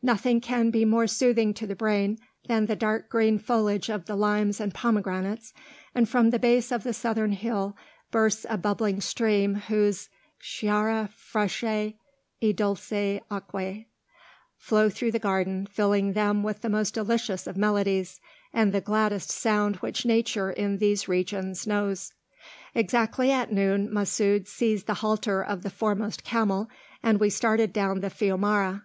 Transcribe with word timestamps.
Nothing 0.00 0.40
can 0.40 0.70
be 0.70 0.86
more 0.86 1.06
soothing 1.06 1.52
to 1.52 1.66
the 1.66 1.76
brain 1.76 2.18
than 2.48 2.64
the 2.64 2.74
dark 2.74 3.10
green 3.10 3.38
foliage 3.38 3.90
of 3.90 4.06
the 4.06 4.16
limes 4.16 4.58
and 4.58 4.72
pomegranates; 4.72 5.52
and 5.94 6.08
from 6.08 6.30
the 6.30 6.38
base 6.38 6.72
of 6.72 6.82
the 6.82 6.94
southern 6.94 7.32
hill 7.32 7.76
bursts 8.10 8.46
a 8.48 8.56
bubbling 8.56 9.02
stream, 9.02 9.56
whose 9.68 10.08
"Chiare, 10.40 11.10
fresche 11.10 11.94
e 12.40 12.52
dolci 12.54 13.20
acque" 13.30 13.84
flow 14.56 14.88
through 14.88 15.10
the 15.12 15.18
garden, 15.18 15.66
filling 15.66 16.14
them 16.14 16.42
with 16.42 16.62
the 16.62 16.70
most 16.70 16.94
delicious 16.94 17.46
of 17.46 17.58
melodies, 17.58 18.18
and 18.50 18.72
the 18.72 18.80
gladdest 18.80 19.28
sound 19.30 19.76
which 19.76 20.06
nature 20.06 20.50
in 20.50 20.78
these 20.78 21.06
regions 21.06 21.66
knows. 21.66 22.14
Exactly 22.74 23.30
at 23.30 23.52
noon 23.52 23.90
Masud 23.92 24.46
seized 24.48 24.86
the 24.86 24.94
halter 25.04 25.42
of 25.42 25.62
the 25.62 25.68
foremost 25.68 26.24
camel, 26.24 26.70
and 27.02 27.20
we 27.20 27.28
started 27.28 27.74
down 27.74 28.00
the 28.00 28.08
fiumara. 28.08 28.84